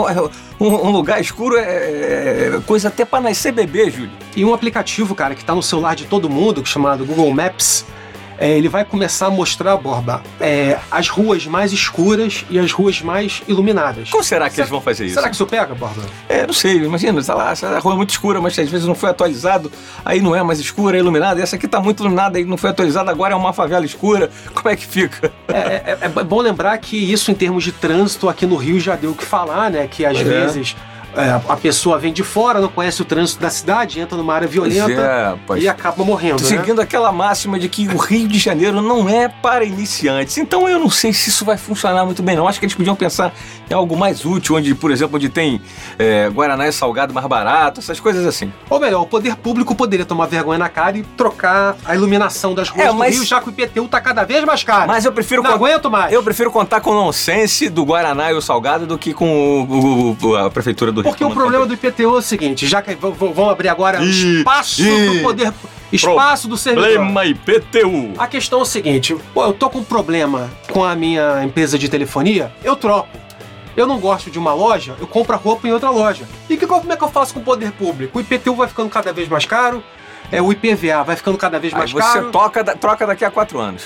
um, 0.59 0.67
um 0.67 0.91
lugar 0.91 1.21
escuro 1.21 1.59
é, 1.59 1.61
é 1.65 2.61
coisa 2.67 2.89
até 2.89 3.05
para 3.05 3.21
nascer 3.21 3.53
bebê, 3.53 3.91
Júlio. 3.91 4.11
E 4.35 4.43
um 4.43 4.55
aplicativo, 4.55 5.15
cara, 5.15 5.35
que 5.35 5.45
tá 5.45 5.55
no 5.55 5.63
celular 5.63 5.95
de 5.95 6.07
todo 6.07 6.31
mundo, 6.31 6.65
chamado 6.65 7.05
Google 7.05 7.31
Maps, 7.31 7.85
é, 8.39 8.51
ele 8.51 8.69
vai 8.69 8.85
começar 8.85 9.27
a 9.27 9.31
mostrar, 9.31 9.77
Borba, 9.77 10.23
é, 10.41 10.79
as 10.91 11.09
ruas 11.09 11.47
mais 11.47 11.73
escuras 11.73 12.45
e 12.51 12.59
as 12.59 12.73
ruas 12.73 13.01
mais 13.01 13.43
iluminadas. 13.49 14.11
Como 14.11 14.23
será 14.23 14.49
que 14.49 14.55
será, 14.55 14.65
eles 14.65 14.71
vão 14.71 14.81
fazer 14.81 15.07
isso? 15.07 15.15
Será 15.15 15.29
que 15.29 15.35
isso 15.35 15.47
pega, 15.47 15.75
Borba? 15.75 16.03
É, 16.29 16.47
não 16.47 16.55
sei. 16.55 16.77
Imagina, 16.77 17.23
sei 17.23 17.35
lá, 17.35 17.51
essa 17.51 17.79
rua 17.79 17.95
é 17.95 17.97
muito 17.97 18.11
escura, 18.11 18.41
mas 18.41 18.59
às 18.59 18.69
vezes 18.69 18.87
não 18.87 18.95
foi 18.95 19.11
atualizado, 19.11 19.71
aí 20.05 20.21
não 20.21 20.35
é 20.35 20.43
mais 20.43 20.61
escura, 20.61 20.97
é 20.97 21.01
iluminada. 21.01 21.41
Essa 21.41 21.57
aqui 21.57 21.67
tá 21.67 21.81
muito 21.81 22.03
iluminada, 22.03 22.39
aí 22.39 22.45
não 22.45 22.57
foi 22.57 22.71
atualizada, 22.71 23.11
agora 23.11 23.35
é 23.35 23.37
uma 23.37 23.53
favela 23.53 23.85
escura. 23.85 24.31
Como 24.55 24.69
é 24.69 24.77
que 24.77 24.87
fica? 24.87 25.33
É, 25.49 25.59
é, 25.59 25.99
é 26.03 26.25
bom 26.25 26.41
lembrar 26.41 26.77
que 26.79 26.97
isso, 26.97 27.31
em 27.31 27.35
termos 27.35 27.65
de 27.65 27.73
trânsito, 27.73 28.29
aqui 28.29 28.47
no 28.47 28.57
Rio 28.57 28.79
já 28.79 28.97
deu 28.97 29.13
o 29.13 29.15
que 29.15 29.25
falar, 29.25 29.71
né? 29.71 29.87
Que 29.87 30.05
às 30.05 30.19
é. 30.19 30.25
É, 31.17 31.41
a 31.49 31.57
pessoa 31.57 31.99
vem 31.99 32.13
de 32.13 32.23
fora, 32.23 32.61
não 32.61 32.69
conhece 32.69 33.01
o 33.01 33.05
trânsito 33.05 33.41
da 33.41 33.49
cidade, 33.49 33.99
entra 33.99 34.19
numa 34.19 34.35
área 34.35 34.47
violenta 34.47 35.39
é, 35.51 35.59
e 35.59 35.69
acaba 35.69 36.05
morrendo. 36.05 36.43
Né? 36.43 36.49
Seguindo 36.49 36.81
aquela 36.81 37.11
máxima 37.11 37.59
de 37.59 37.69
que 37.69 37.89
o 37.89 37.97
Rio 37.97 38.29
de 38.29 38.39
Janeiro 38.39 38.83
não 38.83 39.09
é 39.09 39.27
para 39.27 39.65
iniciantes. 39.65 40.37
Então 40.37 40.69
eu 40.69 40.79
não 40.79 40.91
sei 40.91 41.15
se 41.15 41.31
isso 41.31 41.45
vai 41.45 41.57
funcionar 41.57 42.05
muito 42.05 42.23
bem, 42.23 42.37
não. 42.37 42.47
Acho 42.47 42.59
que 42.61 42.67
eles 42.67 42.75
podiam 42.75 42.95
pensar 42.95 43.33
em 43.71 43.73
algo 43.73 43.97
mais 43.97 44.27
útil, 44.27 44.57
onde, 44.57 44.75
por 44.75 44.91
exemplo, 44.91 45.17
onde 45.17 45.31
tem 45.31 45.61
é, 45.99 46.29
Guaraná 46.29 46.69
e 46.69 46.73
salgado 46.73 47.15
mais 47.15 47.27
barato, 47.27 47.81
essas 47.81 47.99
coisas 47.99 48.27
assim. 48.27 48.53
Ou 48.69 48.79
melhor, 48.79 49.01
o 49.01 49.07
poder 49.07 49.37
público 49.37 49.75
poderia 49.75 50.05
tomar 50.05 50.27
vergonha 50.27 50.59
na 50.59 50.69
cara 50.69 50.99
e 50.99 51.03
trocar 51.03 51.77
a 51.85 51.95
iluminação 51.95 52.55
das 52.55 52.69
ruas 52.69 52.89
é, 52.89 52.93
mas... 52.93 53.15
do 53.15 53.21
Rio, 53.21 53.27
já 53.27 53.41
que 53.41 53.49
o 53.49 53.51
IPTU 53.51 53.89
tá 53.89 54.01
cada 54.03 54.23
vez 54.25 54.45
mais 54.45 54.63
caro. 54.63 54.87
Mas 54.87 55.07
eu 55.07 55.13
prefiro. 55.13 55.43
Não 55.43 55.53
aguento 55.53 55.91
mais. 55.91 56.13
Eu 56.13 56.23
prefiro 56.23 56.51
contar 56.51 56.81
com 56.81 56.91
o 56.91 56.95
nonsense 56.95 57.71
do 57.71 57.85
Guaraná 57.85 58.31
e 58.31 58.35
o 58.35 58.43
salgado 58.43 58.87
do 58.87 58.99
que 58.99 59.15
com 59.15 59.63
o, 59.63 60.17
o, 60.23 60.37
a 60.37 60.51
prefeitura 60.51 60.93
do 60.93 61.01
Rio. 61.01 61.06
Porque 61.11 61.25
o 61.25 61.31
problema 61.31 61.67
do 61.67 61.75
IPTU 61.75 62.03
é 62.03 62.19
o 62.19 62.23
seguinte, 62.23 62.67
já 62.67 62.83
que 62.83 62.95
vão 62.95 63.49
abrir 63.49 63.69
agora 63.69 64.03
e, 64.03 64.39
espaço 64.39 64.83
e, 64.83 65.11
pro 65.11 65.23
poder... 65.23 65.53
Espaço 65.93 66.49
do 66.49 66.57
servidor. 66.57 66.91
Problema 66.91 67.25
IPTU. 67.25 68.15
A 68.19 68.27
questão 68.27 68.59
é 68.59 68.63
o 68.63 68.67
seguinte, 68.67 69.17
pô, 69.33 69.45
eu 69.45 69.53
tô 69.53 69.71
com 69.71 69.79
um 69.79 69.85
problema 69.85 70.51
com 70.73 70.85
a 70.85 70.97
minha 70.97 71.45
empresa 71.45 71.79
de 71.79 71.89
telefonia, 71.89 72.53
eu 72.65 72.75
troco. 72.75 73.09
Eu 73.77 73.87
não 73.87 74.01
gosto 74.01 74.31
de 74.31 74.39
uma 74.39 74.53
loja, 74.53 74.97
eu 74.99 75.07
compro 75.07 75.35
a 75.35 75.39
roupa 75.39 75.69
em 75.69 75.71
outra 75.71 75.91
loja. 75.91 76.27
E 76.49 76.57
que, 76.57 76.67
como 76.67 76.93
é 76.93 76.97
que 76.97 77.05
eu 77.05 77.09
faço 77.09 77.35
com 77.35 77.41
o 77.41 77.43
poder 77.43 77.73
público? 77.73 78.19
O 78.19 78.21
IPTU 78.21 78.57
vai 78.57 78.67
ficando 78.67 78.89
cada 78.89 79.13
vez 79.13 79.29
mais 79.29 79.45
caro, 79.45 79.83
é, 80.33 80.43
o 80.43 80.51
IPVA 80.51 81.05
vai 81.05 81.15
ficando 81.15 81.39
cada 81.39 81.59
vez 81.59 81.73
mais 81.73 81.95
Aí 81.95 82.01
caro. 82.01 82.25
Você 82.25 82.33
toca, 82.33 82.65
troca 82.77 83.07
daqui 83.07 83.25
a 83.25 83.31
quatro 83.31 83.61
anos. 83.61 83.85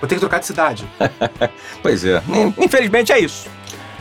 Vou 0.00 0.08
ter 0.08 0.14
que 0.14 0.20
trocar 0.20 0.38
de 0.38 0.46
cidade. 0.46 0.86
pois 1.82 2.04
é. 2.04 2.22
Infelizmente 2.58 3.12
é 3.12 3.18
isso. 3.18 3.48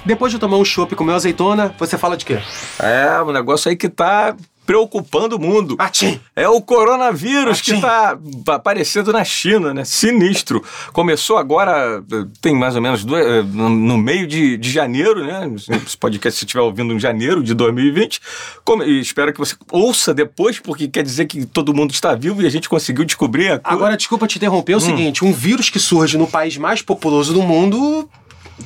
Depois 0.08 0.32
de 0.32 0.40
tomar 0.40 0.56
um 0.56 0.64
chopp 0.64 0.96
com 0.96 1.04
meu 1.04 1.16
azeitona, 1.16 1.76
você 1.78 1.98
fala 1.98 2.16
de 2.16 2.24
quê? 2.24 2.40
É, 2.80 3.22
um 3.22 3.34
negócio 3.34 3.68
aí 3.68 3.76
que 3.76 3.90
tá 3.90 4.34
preocupando 4.66 5.36
o 5.36 5.40
mundo. 5.40 5.76
Atim. 5.78 6.18
É 6.34 6.48
o 6.48 6.62
coronavírus 6.62 7.60
Atim. 7.60 7.72
que 7.72 7.76
está 7.76 8.18
aparecendo 8.48 9.12
na 9.12 9.26
China, 9.26 9.74
né? 9.74 9.84
Sinistro. 9.84 10.64
Começou 10.94 11.38
agora, 11.38 12.02
tem 12.40 12.56
mais 12.56 12.78
ou 12.78 12.82
menos 12.82 13.04
dois, 13.04 13.26
eh, 13.26 13.44
no 13.44 13.98
meio 13.98 14.26
de, 14.26 14.56
de 14.56 14.72
janeiro, 14.72 15.26
né? 15.26 15.52
Esse 15.86 15.98
podcast, 15.98 16.40
se 16.40 16.46
estiver 16.46 16.62
ouvindo 16.62 16.94
em 16.94 17.00
janeiro 17.00 17.44
de 17.44 17.54
2020. 17.54 18.22
Como, 18.64 18.84
e 18.84 19.02
espero 19.02 19.34
que 19.34 19.40
você 19.40 19.58
ouça 19.70 20.14
depois, 20.14 20.58
porque 20.58 20.88
quer 20.88 21.04
dizer 21.04 21.26
que 21.26 21.46
todo 21.46 21.74
mundo 21.74 21.92
está 21.92 22.16
vivo 22.16 22.42
e 22.42 22.46
a 22.46 22.50
gente 22.50 22.70
conseguiu 22.70 23.04
descobrir 23.04 23.52
a 23.52 23.62
Agora, 23.62 23.98
desculpa 23.98 24.26
te 24.26 24.38
interromper, 24.38 24.72
é 24.72 24.76
o 24.76 24.78
hum. 24.78 24.82
seguinte: 24.82 25.26
um 25.26 25.34
vírus 25.34 25.70
que 25.70 25.80
surge 25.80 26.18
no 26.18 26.28
país 26.28 26.56
mais 26.56 26.82
populoso 26.82 27.34
do 27.34 27.42
mundo 27.42 28.10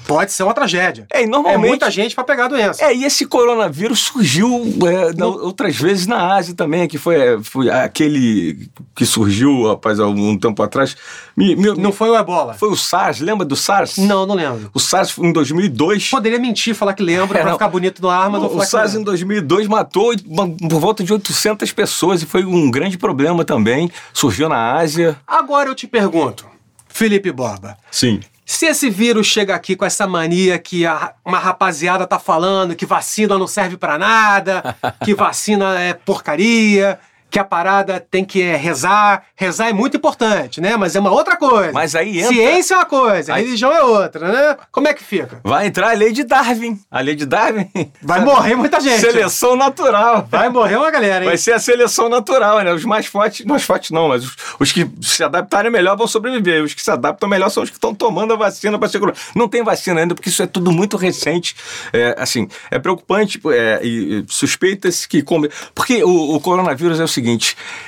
pode 0.07 0.31
ser 0.31 0.43
uma 0.43 0.53
tragédia. 0.53 1.05
É, 1.11 1.23
e 1.23 1.27
normalmente... 1.27 1.65
É 1.65 1.67
muita 1.67 1.91
gente 1.91 2.15
para 2.15 2.23
pegar 2.23 2.45
a 2.45 2.47
doença. 2.47 2.83
É, 2.83 2.93
e 2.93 3.03
esse 3.03 3.25
coronavírus 3.25 3.99
surgiu 3.99 4.63
é, 4.85 5.13
no... 5.13 5.45
outras 5.45 5.75
vezes 5.75 6.07
na 6.07 6.35
Ásia 6.35 6.55
também, 6.55 6.87
que 6.87 6.97
foi, 6.97 7.15
é, 7.15 7.39
foi 7.41 7.69
aquele 7.69 8.69
que 8.95 9.05
surgiu, 9.05 9.67
rapaz, 9.67 9.99
há 9.99 10.07
um 10.07 10.37
tempo 10.37 10.61
atrás. 10.63 10.95
Me, 11.35 11.55
me, 11.55 11.73
não 11.75 11.91
foi 11.91 12.09
o 12.09 12.17
ebola? 12.17 12.53
Foi 12.53 12.69
o 12.69 12.75
SARS, 12.75 13.19
lembra 13.19 13.45
do 13.45 13.55
SARS? 13.55 13.97
Não, 13.97 14.25
não 14.25 14.35
lembro. 14.35 14.69
O 14.73 14.79
SARS 14.79 15.17
em 15.17 15.31
2002... 15.31 16.09
Poderia 16.09 16.39
mentir, 16.39 16.73
falar 16.73 16.93
que 16.93 17.03
lembra 17.03 17.39
é, 17.39 17.41
pra 17.41 17.53
ficar 17.53 17.67
bonito 17.67 18.01
no 18.01 18.09
ar, 18.09 18.29
mas 18.29 18.41
o, 18.41 18.47
não 18.47 18.57
O 18.57 18.65
SARS 18.65 18.95
em 18.95 19.03
2002 19.03 19.67
matou 19.67 20.13
por 20.17 20.79
volta 20.79 21.03
de 21.03 21.13
800 21.13 21.71
pessoas 21.71 22.21
e 22.21 22.25
foi 22.25 22.43
um 22.43 22.69
grande 22.71 22.97
problema 22.97 23.43
também. 23.43 23.89
Surgiu 24.13 24.47
na 24.49 24.73
Ásia. 24.73 25.17
Agora 25.27 25.69
eu 25.69 25.75
te 25.75 25.87
pergunto, 25.87 26.45
Felipe 26.87 27.31
Borba. 27.31 27.77
Sim. 27.89 28.19
Se 28.51 28.65
esse 28.65 28.89
vírus 28.89 29.27
chega 29.27 29.55
aqui 29.55 29.77
com 29.77 29.85
essa 29.85 30.05
mania 30.05 30.59
que 30.59 30.85
a, 30.85 31.13
uma 31.25 31.39
rapaziada 31.39 32.05
tá 32.05 32.19
falando 32.19 32.75
que 32.75 32.85
vacina 32.85 33.37
não 33.37 33.47
serve 33.47 33.77
para 33.77 33.97
nada, 33.97 34.75
que 35.05 35.15
vacina 35.15 35.79
é 35.79 35.93
porcaria, 35.93 36.99
que 37.31 37.39
a 37.39 37.45
parada 37.45 38.05
tem 38.11 38.25
que 38.25 38.41
é, 38.41 38.57
rezar. 38.57 39.23
Rezar 39.35 39.69
é 39.69 39.73
muito 39.73 39.95
importante, 39.95 40.59
né? 40.59 40.75
Mas 40.75 40.95
é 40.97 40.99
uma 40.99 41.11
outra 41.11 41.37
coisa. 41.37 41.71
Mas 41.71 41.95
aí 41.95 42.19
entra- 42.19 42.33
Ciência 42.33 42.73
é 42.73 42.77
uma 42.77 42.85
coisa, 42.85 43.33
Aí- 43.33 43.43
religião 43.45 43.71
é 43.71 43.81
outra, 43.83 44.27
né? 44.31 44.57
Como 44.69 44.87
é 44.87 44.93
que 44.93 45.01
fica? 45.01 45.39
Vai 45.41 45.67
entrar 45.67 45.91
a 45.91 45.93
lei 45.93 46.11
de 46.11 46.25
Darwin. 46.25 46.77
A 46.91 46.99
lei 46.99 47.15
de 47.15 47.25
Darwin. 47.25 47.69
Vai 48.01 48.19
morrer 48.19 48.55
muita 48.55 48.81
gente. 48.81 48.99
Seleção 48.99 49.55
natural. 49.55 50.27
Vai 50.29 50.49
morrer 50.49 50.75
uma 50.75 50.91
galera, 50.91 51.23
hein? 51.23 51.29
Vai 51.29 51.37
ser 51.37 51.53
a 51.53 51.59
seleção 51.59 52.09
natural, 52.09 52.59
né? 52.61 52.73
Os 52.73 52.83
mais 52.83 53.05
fortes, 53.05 53.45
mais 53.45 53.63
fortes 53.63 53.91
não, 53.91 54.09
mas 54.09 54.25
os, 54.25 54.35
os 54.59 54.71
que 54.71 54.89
se 55.01 55.23
adaptarem 55.23 55.71
melhor 55.71 55.95
vão 55.95 56.07
sobreviver. 56.07 56.61
Os 56.63 56.73
que 56.73 56.83
se 56.83 56.91
adaptam 56.91 57.29
melhor 57.29 57.49
são 57.49 57.63
os 57.63 57.69
que 57.69 57.77
estão 57.77 57.95
tomando 57.95 58.33
a 58.33 58.35
vacina 58.35 58.77
para 58.77 58.89
segurar. 58.89 59.15
Não 59.33 59.47
tem 59.47 59.63
vacina 59.63 60.01
ainda, 60.01 60.13
porque 60.13 60.29
isso 60.29 60.43
é 60.43 60.47
tudo 60.47 60.71
muito 60.71 60.97
recente. 60.97 61.55
É, 61.93 62.15
assim, 62.17 62.49
é 62.69 62.77
preocupante 62.77 63.39
é, 63.53 63.79
e, 63.81 64.25
suspeita-se 64.27 65.07
que. 65.07 65.23
Porque 65.73 66.03
o, 66.03 66.35
o 66.35 66.41
coronavírus 66.41 66.99
é 66.99 67.03
o 67.03 67.07
seguinte: 67.07 67.20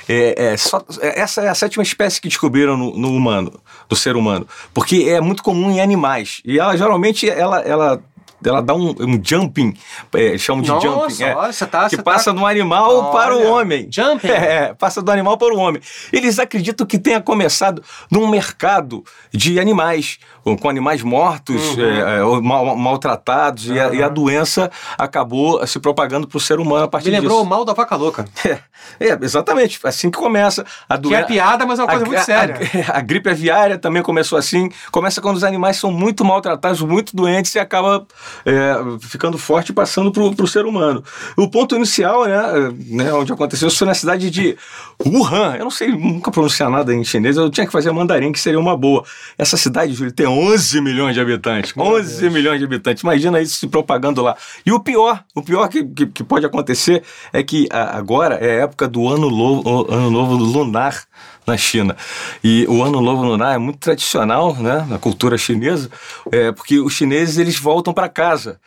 é, 0.08 0.52
é 0.52 0.56
só- 0.56 0.82
é- 1.00 1.20
essa 1.20 1.42
é 1.42 1.48
a 1.48 1.54
sétima 1.54 1.82
espécie 1.82 2.20
que 2.20 2.28
descobriram 2.28 2.76
no, 2.76 2.96
no 2.96 3.08
humano, 3.10 3.52
do 3.88 3.96
ser 3.96 4.16
humano. 4.16 4.46
Porque 4.72 5.04
é 5.08 5.20
muito 5.20 5.42
comum 5.42 5.70
em 5.70 5.80
animais. 5.80 6.40
E 6.44 6.58
ela 6.58 6.76
geralmente 6.76 7.28
ela. 7.28 7.60
ela 7.60 8.02
ela 8.48 8.62
dá 8.62 8.74
um, 8.74 8.90
um 9.00 9.20
jumping, 9.22 9.74
é, 10.14 10.36
chamam 10.38 10.62
de 10.62 10.68
Nossa, 10.68 10.86
jumping. 10.86 11.22
é, 11.24 11.34
olha, 11.36 11.52
você 11.52 11.66
tá- 11.66 11.88
que 11.88 11.96
você 11.96 12.02
passa 12.02 12.32
tá- 12.32 12.38
do 12.38 12.46
animal 12.46 13.10
para 13.12 13.34
o 13.34 13.38
Olha, 13.40 13.50
homem. 13.52 13.88
jumping. 13.90 14.28
É, 14.44 14.74
passa 14.74 15.00
do 15.02 15.10
animal 15.10 15.36
para 15.38 15.54
o 15.54 15.58
homem. 15.58 15.80
Eles 16.12 16.38
acreditam 16.38 16.86
que 16.86 16.98
tenha 16.98 17.20
começado 17.20 17.82
num 18.10 18.28
mercado 18.28 19.02
de 19.32 19.58
animais, 19.58 20.18
com 20.60 20.68
animais 20.68 21.02
mortos, 21.02 21.62
Uhum. 21.76 21.84
é, 21.84 22.18
é, 22.20 22.40
mal- 22.40 22.76
maltratados, 22.76 23.66
e, 23.66 23.78
a, 23.80 23.92
e 23.94 24.02
a 24.02 24.08
doença 24.08 24.70
acabou 24.98 25.66
se 25.66 25.78
propagando 25.78 26.26
para 26.26 26.36
o 26.36 26.40
ser 26.40 26.58
humano 26.60 26.84
a 26.84 26.88
partir 26.88 27.10
Me 27.10 27.16
lembrou 27.20 27.38
o 27.38 27.40
disso. 27.42 27.50
mal 27.50 27.64
da 27.64 27.72
vaca 27.72 27.96
louca. 27.96 28.24
É, 29.00 29.08
é, 29.08 29.18
exatamente. 29.22 29.80
Assim 29.82 30.10
que 30.10 30.18
começa. 30.18 30.62
A 30.88 30.94
Que 30.98 31.06
é 31.06 31.10
doença. 31.10 31.26
piada, 31.26 31.64
mas 31.66 31.78
é 31.78 31.82
uma 31.82 31.88
coisa 31.90 32.04
muito 32.04 32.22
séria. 32.22 32.56
A, 32.92 32.98
a 32.98 33.00
gripe 33.00 33.30
aviária 33.30 33.78
também 33.78 34.02
começou 34.02 34.36
assim. 34.38 34.68
Começa 34.92 35.22
quando 35.22 35.36
os 35.36 35.44
animais 35.44 35.78
são 35.78 35.90
muito 35.90 36.22
maltratados, 36.24 36.82
muito 36.82 37.16
doentes 37.16 37.54
e 37.54 37.58
acaba 37.58 38.06
é, 38.44 38.74
ficando 39.00 39.36
forte 39.38 39.70
e 39.70 39.72
passando 39.72 40.10
para 40.10 40.22
o 40.44 40.46
ser 40.48 40.64
humano. 40.66 41.02
O 41.36 41.48
ponto 41.48 41.74
inicial, 41.76 42.24
né, 42.26 42.42
né, 42.86 43.12
onde 43.12 43.32
aconteceu 43.32 43.68
isso 43.68 43.78
foi 43.78 43.86
na 43.86 43.94
cidade 43.94 44.30
de 44.30 44.56
Wuhan. 45.04 45.56
Eu 45.56 45.64
não 45.64 45.70
sei 45.70 45.88
nunca 45.88 46.30
pronunciar 46.30 46.70
nada 46.70 46.94
em 46.94 47.04
chinês, 47.04 47.36
eu 47.36 47.50
tinha 47.50 47.66
que 47.66 47.72
fazer 47.72 47.90
mandarim, 47.92 48.32
que 48.32 48.40
seria 48.40 48.58
uma 48.60 48.76
boa. 48.76 49.04
Essa 49.36 49.56
cidade, 49.56 49.92
Júlio, 49.92 50.12
tem 50.12 50.26
11 50.26 50.80
milhões 50.80 51.14
de 51.14 51.20
habitantes. 51.20 51.72
11 51.76 52.30
milhões 52.30 52.58
de 52.58 52.64
habitantes. 52.64 53.02
Imagina 53.02 53.40
isso 53.40 53.56
se 53.58 53.66
propagando 53.66 54.22
lá. 54.22 54.36
E 54.64 54.72
o 54.72 54.80
pior, 54.80 55.22
o 55.34 55.42
pior 55.42 55.68
que, 55.68 55.84
que, 55.84 56.06
que 56.06 56.24
pode 56.24 56.46
acontecer 56.46 57.02
é 57.32 57.42
que 57.42 57.66
a- 57.70 57.96
agora 57.96 58.36
é 58.36 58.60
a 58.60 58.64
época 58.64 58.86
do 58.88 59.08
ano 59.08 59.30
novo, 59.30 59.92
ano 59.92 60.10
novo 60.10 60.34
lunar 60.36 61.04
na 61.46 61.56
China. 61.58 61.94
E 62.42 62.64
o 62.70 62.82
Ano 62.82 63.02
Novo 63.02 63.22
Lunar 63.22 63.54
é 63.54 63.58
muito 63.58 63.78
tradicional 63.78 64.54
né, 64.56 64.86
na 64.88 64.98
cultura 64.98 65.36
chinesa, 65.36 65.90
é, 66.32 66.50
porque 66.52 66.78
os 66.80 66.94
chineses 66.94 67.36
eles 67.36 67.58
voltam 67.58 67.92
para 67.92 68.08
casa. 68.24 68.60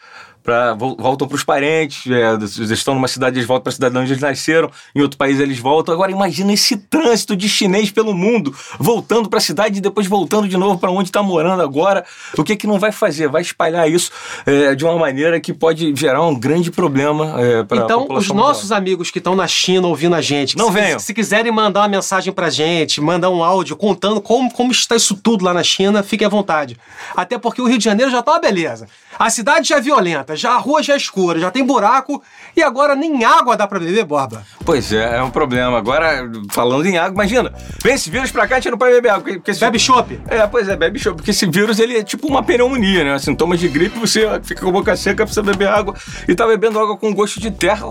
Pra, 0.48 0.74
vol- 0.74 0.96
voltam 0.98 1.28
para 1.28 1.36
os 1.36 1.44
parentes, 1.44 2.10
é, 2.10 2.32
eles 2.34 2.58
estão 2.72 2.94
numa 2.96 3.10
cidade, 3.10 3.36
eles 3.38 3.46
voltam 3.46 3.64
para 3.64 3.72
a 3.72 3.74
cidade 3.74 3.98
onde 3.98 4.14
eles 4.14 4.22
nasceram, 4.22 4.72
em 4.96 5.02
outro 5.02 5.18
país 5.18 5.42
eles 5.42 5.60
voltam. 5.60 5.94
Agora 5.94 6.10
imagina 6.10 6.54
esse 6.54 6.78
trânsito 6.78 7.36
de 7.36 7.50
chinês 7.50 7.92
pelo 7.92 8.14
mundo, 8.14 8.56
voltando 8.80 9.28
para 9.30 9.40
a 9.40 9.42
cidade 9.42 9.80
e 9.80 9.82
depois 9.82 10.08
voltando 10.08 10.48
de 10.48 10.56
novo 10.56 10.80
para 10.80 10.90
onde 10.90 11.10
está 11.10 11.22
morando 11.22 11.62
agora. 11.62 12.06
O 12.38 12.46
que 12.46 12.56
que 12.56 12.66
não 12.66 12.80
vai 12.80 12.94
fazer? 12.94 13.28
Vai 13.28 13.42
espalhar 13.42 13.92
isso 13.92 14.10
é, 14.46 14.74
de 14.74 14.86
uma 14.86 14.98
maneira 14.98 15.38
que 15.42 15.52
pode 15.52 15.94
gerar 15.94 16.24
um 16.26 16.34
grande 16.34 16.72
problema 16.72 17.36
é, 17.42 17.64
para 17.64 17.82
a 17.82 17.84
Então, 17.84 18.04
os 18.10 18.30
mundial. 18.30 18.36
nossos 18.38 18.72
amigos 18.72 19.12
que 19.12 19.18
estão 19.18 19.36
na 19.36 19.48
China 19.50 19.88
ouvindo 19.90 20.16
a 20.16 20.22
gente, 20.22 20.56
Não 20.58 20.68
se, 20.68 20.72
venham. 20.74 20.98
se 20.98 21.14
quiserem 21.14 21.52
mandar 21.52 21.82
uma 21.82 21.90
mensagem 21.90 22.32
pra 22.32 22.50
gente, 22.50 23.02
mandar 23.02 23.30
um 23.30 23.44
áudio 23.44 23.76
contando 23.76 24.22
como, 24.22 24.50
como 24.54 24.72
está 24.72 24.96
isso 24.96 25.14
tudo 25.22 25.44
lá 25.44 25.54
na 25.54 25.62
China, 25.64 26.02
fiquem 26.04 26.26
à 26.26 26.30
vontade. 26.30 26.78
Até 27.18 27.38
porque 27.38 27.62
o 27.62 27.66
Rio 27.68 27.78
de 27.78 27.84
Janeiro 27.84 28.10
já 28.10 28.22
tá 28.24 28.32
uma 28.32 28.40
beleza. 28.40 28.88
A 29.20 29.30
cidade 29.30 29.68
já 29.68 29.78
é 29.78 29.82
violenta, 29.82 30.37
já 30.38 30.52
a 30.54 30.58
rua 30.58 30.82
já 30.82 30.94
é 30.94 30.98
escura, 30.98 31.40
já 31.40 31.52
tem 31.52 31.66
buraco 31.66 32.22
e 32.56 32.62
agora 32.64 32.96
nem 32.96 33.26
água 33.26 33.58
dá 33.58 33.68
pra 33.68 33.80
beber, 33.80 34.06
Borba. 34.06 34.44
Pois 34.66 34.92
é, 34.94 35.18
é 35.18 35.24
um 35.24 35.30
problema. 35.30 35.78
Agora, 35.78 36.30
falando 36.52 36.86
em 36.86 36.98
água, 36.98 37.14
imagina, 37.14 37.52
vem 37.84 37.94
esse 37.96 38.10
vírus 38.10 38.32
pra 38.32 38.48
cá, 38.48 38.56
a 38.56 38.60
gente 38.60 38.72
não 38.72 38.78
pode 38.78 38.94
beber 38.94 39.10
água. 39.10 39.24
porque- 39.24 39.40
porque 39.40 39.54
Bebe 39.60 39.80
chopp. 39.80 40.20
É, 40.28 40.46
pois 40.48 40.70
é, 40.70 40.76
bebe 40.76 41.00
chopp, 41.00 41.18
porque 41.18 41.32
esse 41.32 41.46
vírus 41.48 41.80
ele 41.80 41.98
é 41.98 42.04
tipo 42.04 42.28
uma 42.28 42.44
pneumonia, 42.44 43.04
né? 43.04 43.20
Sintomas 43.20 43.60
de 43.60 43.68
gripe, 43.68 43.98
você 44.00 44.28
fica 44.44 44.62
com 44.62 44.70
a 44.70 44.72
boca 44.72 44.96
seca, 44.96 45.24
precisa 45.26 45.42
beber 45.44 45.68
água 45.68 45.96
e 46.28 46.36
tá 46.36 46.46
bebendo 46.46 46.80
água 46.80 46.96
com 46.98 47.14
gosto 47.14 47.40
de 47.40 47.50
terra. 47.52 47.88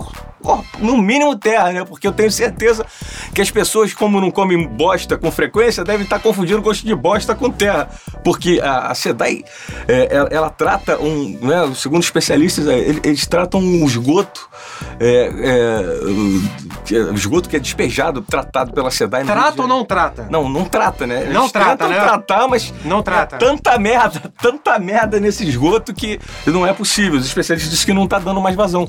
No 0.79 0.97
mínimo 0.97 1.35
terra, 1.35 1.71
né? 1.71 1.83
Porque 1.83 2.07
eu 2.07 2.11
tenho 2.11 2.31
certeza 2.31 2.85
que 3.33 3.41
as 3.41 3.49
pessoas, 3.49 3.93
como 3.93 4.21
não 4.21 4.29
comem 4.29 4.67
bosta 4.67 5.17
com 5.17 5.31
frequência, 5.31 5.83
devem 5.83 6.03
estar 6.03 6.19
confundindo 6.19 6.61
gosto 6.61 6.85
de 6.85 6.95
bosta 6.95 7.33
com 7.33 7.49
terra. 7.49 7.89
Porque 8.23 8.59
a, 8.63 8.91
a 8.91 8.95
SEDAI, 8.95 9.43
é, 9.87 10.07
ela, 10.11 10.29
ela 10.31 10.49
trata 10.49 10.99
um, 10.99 11.37
né, 11.41 11.73
segundo 11.75 12.03
especialistas, 12.03 12.67
é, 12.67 12.77
eles, 12.77 13.01
eles 13.03 13.27
tratam 13.27 13.59
um 13.59 13.85
esgoto, 13.85 14.47
é, 14.99 15.31
é, 16.91 17.13
esgoto 17.13 17.49
que 17.49 17.55
é 17.55 17.59
despejado, 17.59 18.21
tratado 18.21 18.71
pela 18.73 18.91
SEDAI. 18.91 19.23
Trata 19.25 19.63
ou 19.63 19.67
não 19.67 19.83
trata? 19.83 20.27
Não, 20.29 20.47
não 20.47 20.65
trata, 20.65 21.07
né? 21.07 21.25
Não 21.31 21.41
Eles 21.43 21.51
trata, 21.51 21.69
tentam 21.71 21.89
né? 21.89 21.99
tratar, 21.99 22.47
mas 22.47 22.73
Não 22.85 23.01
trata. 23.01 23.35
é 23.35 23.39
tanta 23.39 23.77
merda, 23.79 24.21
tanta 24.39 24.79
merda 24.79 25.19
nesse 25.19 25.47
esgoto 25.47 25.93
que 25.93 26.19
não 26.45 26.65
é 26.65 26.73
possível. 26.73 27.19
Os 27.19 27.25
especialistas 27.25 27.71
dizem 27.71 27.85
que 27.87 27.93
não 27.93 28.07
tá 28.07 28.19
dando 28.19 28.39
mais 28.39 28.55
vazão. 28.55 28.87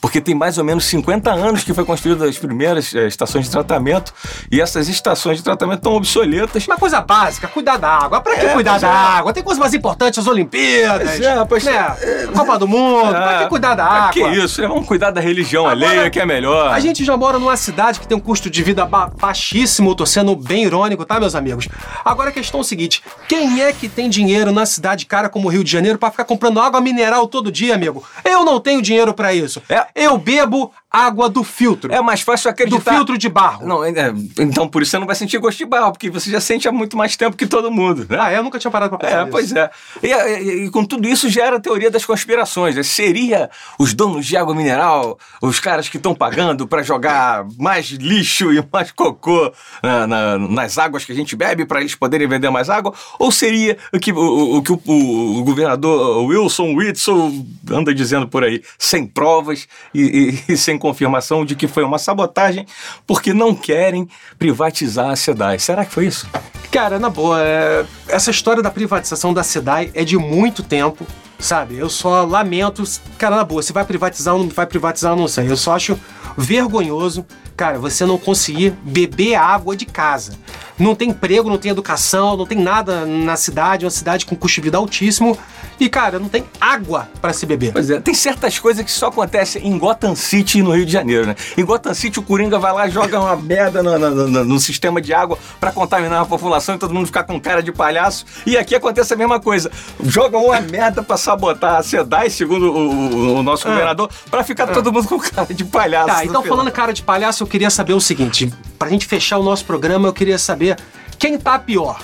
Porque 0.00 0.20
tem 0.20 0.34
mais 0.34 0.58
ou 0.58 0.64
menos 0.64 0.85
50 0.86 1.30
anos 1.32 1.64
que 1.64 1.74
foi 1.74 1.84
construída 1.84 2.26
as 2.28 2.38
primeiras 2.38 2.94
eh, 2.94 3.06
estações 3.06 3.46
de 3.46 3.50
tratamento 3.50 4.12
e 4.50 4.60
essas 4.60 4.88
estações 4.88 5.38
de 5.38 5.44
tratamento 5.44 5.78
estão 5.78 5.94
obsoletas. 5.94 6.66
Uma 6.66 6.76
coisa 6.76 7.00
básica, 7.00 7.46
cuidar 7.48 7.76
da 7.76 7.88
água. 7.88 8.20
Pra 8.20 8.34
que 8.36 8.46
É, 8.46 8.52
cuidar 8.52 8.78
da 8.78 8.88
é. 8.88 8.90
água? 8.90 9.32
Tem 9.32 9.42
coisas 9.42 9.58
mais 9.60 9.74
importantes, 9.74 10.18
as 10.18 10.26
Olimpíadas. 10.26 11.20
É, 11.20 11.44
pois 11.44 11.64
né? 11.64 11.96
é. 12.00 12.26
Copa 12.32 12.58
do 12.58 12.66
Mundo. 12.68 13.10
pra 13.10 13.38
que 13.44 13.48
cuidar 13.48 13.74
da 13.74 13.84
água? 13.84 14.12
Que 14.12 14.20
isso? 14.22 14.62
Vamos 14.62 14.86
cuidar 14.86 15.10
da 15.10 15.20
religião 15.20 15.66
Agora, 15.66 15.90
alheia, 15.90 16.10
que 16.10 16.20
é 16.20 16.26
melhor. 16.26 16.72
A 16.72 16.80
gente 16.80 17.04
já 17.04 17.16
mora 17.16 17.38
numa 17.38 17.56
cidade 17.56 18.00
que 18.00 18.06
tem 18.06 18.16
um 18.16 18.20
custo 18.20 18.48
de 18.50 18.62
vida 18.62 18.84
ba- 18.84 19.10
baixíssimo, 19.18 19.94
tô 19.94 20.06
sendo 20.06 20.34
bem 20.36 20.64
irônico, 20.64 21.04
tá, 21.04 21.18
meus 21.20 21.34
amigos? 21.34 21.68
Agora 22.04 22.30
a 22.30 22.32
questão 22.32 22.60
é 22.60 22.62
o 22.62 22.64
seguinte: 22.64 23.02
quem 23.28 23.62
é 23.62 23.72
que 23.72 23.88
tem 23.88 24.08
dinheiro 24.08 24.52
na 24.52 24.64
cidade 24.66 25.06
cara 25.06 25.28
como 25.28 25.48
o 25.48 25.50
Rio 25.50 25.64
de 25.64 25.70
Janeiro 25.70 25.98
pra 25.98 26.10
ficar 26.10 26.24
comprando 26.24 26.60
água 26.60 26.80
mineral 26.80 27.26
todo 27.26 27.50
dia, 27.50 27.74
amigo? 27.74 28.04
Eu 28.24 28.44
não 28.44 28.60
tenho 28.60 28.80
dinheiro 28.82 29.12
pra 29.14 29.34
isso. 29.34 29.62
É. 29.68 29.86
Eu 29.94 30.18
bebo 30.18 30.72
água 30.96 31.28
do 31.28 31.42
filtro. 31.44 31.92
É 31.92 32.00
mais 32.00 32.20
fácil 32.22 32.48
do 32.48 32.52
acreditar. 32.52 32.92
filtro 32.94 33.18
de 33.18 33.28
barro. 33.28 33.66
Não, 33.66 33.84
é- 33.84 33.92
então 34.38 34.66
por 34.68 34.82
isso 34.82 34.90
você 34.92 34.98
não 34.98 35.06
vai 35.06 35.16
sentir 35.16 35.38
gosto 35.38 35.58
de 35.58 35.66
barro, 35.66 35.92
porque 35.92 36.08
você 36.10 36.30
já 36.30 36.40
sente 36.40 36.66
há 36.68 36.72
muito 36.72 36.96
mais 36.96 37.16
tempo 37.16 37.36
que 37.36 37.46
todo 37.46 37.70
mundo, 37.70 38.06
né? 38.08 38.16
Ah, 38.20 38.32
eu 38.32 38.42
nunca 38.42 38.58
tinha 38.58 38.70
parado 38.70 38.90
pra 38.90 38.98
pensar 38.98 39.16
É, 39.16 39.20
nisso. 39.20 39.30
pois 39.32 39.52
é. 39.52 39.70
E, 40.02 40.06
e- 40.08 40.64
e 40.66 40.70
com 40.70 40.84
tudo 40.84 41.06
isso 41.08 41.28
gera 41.28 41.56
a 41.56 41.60
teoria 41.60 41.90
das 41.90 42.04
conspirações. 42.04 42.74
Né? 42.74 42.82
Seria 42.82 43.50
os 43.78 43.92
donos 43.94 44.26
de 44.26 44.36
água 44.36 44.54
mineral, 44.54 45.18
os 45.42 45.60
caras 45.60 45.88
que 45.88 45.96
estão 45.96 46.14
pagando 46.14 46.66
para 46.66 46.82
jogar 46.82 47.44
mais 47.58 47.86
lixo 47.88 48.52
e 48.52 48.64
mais 48.72 48.90
cocô 48.92 49.52
na- 49.82 50.06
na- 50.06 50.38
nas 50.38 50.78
águas 50.78 51.04
que 51.04 51.12
a 51.12 51.14
gente 51.14 51.36
bebe 51.36 51.64
para 51.66 51.80
eles 51.80 51.94
poderem 51.94 52.26
vender 52.28 52.50
mais 52.50 52.70
água? 52.70 52.92
Ou 53.18 53.30
seria 53.30 53.76
o 53.92 53.98
que 53.98 54.12
o, 54.12 54.62
que 54.62 54.72
o, 54.72 54.80
o- 54.86 55.38
o 55.40 55.44
governador 55.44 56.24
Wilson 56.26 56.74
Whitson 56.74 57.44
anda 57.70 57.94
dizendo 57.94 58.26
por 58.28 58.44
aí, 58.44 58.62
sem 58.78 59.06
provas 59.06 59.66
e, 59.94 60.38
e- 60.48 60.52
e 60.52 60.56
sem 60.56 60.78
confirmação 60.86 61.44
de 61.44 61.56
que 61.56 61.66
foi 61.66 61.82
uma 61.82 61.98
sabotagem, 61.98 62.64
porque 63.06 63.32
não 63.32 63.54
querem 63.54 64.08
privatizar 64.38 65.10
a 65.10 65.16
SEDAI? 65.16 65.58
Será 65.58 65.84
que 65.84 65.92
foi 65.92 66.06
isso? 66.06 66.28
Cara, 66.70 66.98
na 66.98 67.10
boa, 67.10 67.42
é, 67.42 67.84
essa 68.08 68.30
história 68.30 68.62
da 68.62 68.70
privatização 68.70 69.34
da 69.34 69.42
SEDAI 69.42 69.90
é 69.94 70.04
de 70.04 70.16
muito 70.16 70.62
tempo, 70.62 71.04
sabe? 71.38 71.76
Eu 71.76 71.88
só 71.88 72.24
lamento, 72.24 72.82
cara, 73.18 73.36
na 73.36 73.44
boa, 73.44 73.62
se 73.62 73.72
vai 73.72 73.84
privatizar 73.84 74.34
ou 74.34 74.40
não 74.42 74.48
vai 74.48 74.66
privatizar, 74.66 75.12
eu 75.12 75.16
não 75.16 75.28
sei. 75.28 75.50
Eu 75.50 75.56
só 75.56 75.74
acho 75.74 75.98
vergonhoso, 76.36 77.24
cara, 77.56 77.78
você 77.78 78.04
não 78.04 78.18
conseguir 78.18 78.70
beber 78.82 79.34
água 79.34 79.76
de 79.76 79.86
casa. 79.86 80.32
Não 80.78 80.94
tem 80.94 81.08
emprego, 81.08 81.48
não 81.48 81.56
tem 81.56 81.70
educação, 81.70 82.36
não 82.36 82.44
tem 82.44 82.58
nada 82.58 83.06
na 83.06 83.34
cidade, 83.34 83.86
uma 83.86 83.90
cidade 83.90 84.26
com 84.26 84.36
custo 84.36 84.56
de 84.60 84.66
vida 84.66 84.76
altíssimo. 84.76 85.36
E, 85.80 85.88
cara, 85.88 86.18
não 86.18 86.28
tem 86.28 86.44
água 86.60 87.08
para 87.20 87.32
se 87.32 87.46
beber. 87.46 87.72
Pois 87.72 87.88
é, 87.88 87.98
tem 87.98 88.12
certas 88.14 88.58
coisas 88.58 88.84
que 88.84 88.90
só 88.90 89.06
acontecem 89.06 89.66
em 89.66 89.78
Gotham 89.78 90.14
City 90.14 90.62
no 90.62 90.72
Rio 90.76 90.84
de 90.84 90.92
Janeiro, 90.92 91.26
né? 91.26 91.34
Em 91.56 91.64
Gotham 91.64 91.94
City 91.94 92.18
o 92.18 92.22
Coringa 92.22 92.58
vai 92.58 92.72
lá 92.74 92.88
joga 92.88 93.18
uma 93.18 93.36
merda 93.36 93.82
no, 93.82 93.98
no- 93.98 94.28
no- 94.28 94.44
no 94.44 94.60
sistema 94.60 95.00
de 95.00 95.14
água 95.14 95.38
pra 95.58 95.72
contaminar 95.72 96.20
a 96.22 96.26
população 96.26 96.74
e 96.74 96.78
todo 96.78 96.92
mundo 96.94 97.06
ficar 97.06 97.24
com 97.24 97.40
cara 97.40 97.62
de 97.62 97.72
palhaço. 97.72 98.26
E 98.44 98.56
aqui 98.58 98.74
acontece 98.74 99.12
a 99.14 99.16
mesma 99.16 99.40
coisa. 99.40 99.70
Jogam 100.02 100.44
uma 100.46 100.60
merda 100.60 101.02
pra 101.02 101.16
sabotar 101.26 101.74
a 101.76 101.82
SEDAI, 101.82 102.30
segundo 102.30 102.72
o, 102.72 103.38
o- 103.38 103.42
nosso 103.42 103.66
Ah. 103.66 103.70
governador, 103.72 104.08
pra 104.30 104.44
ficar 104.44 104.68
todo 104.68 104.92
mundo 104.92 105.08
com 105.08 105.18
cara 105.18 105.52
de 105.52 105.64
palhaço. 105.64 106.06
Tá, 106.06 106.24
então 106.24 106.40
final. 106.40 106.56
falando 106.56 106.72
cara 106.72 106.92
de 106.92 107.02
palhaço, 107.02 107.42
eu 107.42 107.46
queria 107.48 107.68
saber 107.68 107.94
o 107.94 108.00
seguinte: 108.00 108.52
pra 108.78 108.88
gente 108.88 109.06
fechar 109.06 109.38
o 109.38 109.42
nosso 109.42 109.64
programa, 109.64 110.06
eu 110.06 110.12
queria 110.12 110.38
saber 110.38 110.78
quem 111.18 111.36
tá 111.36 111.58
pior. 111.58 112.00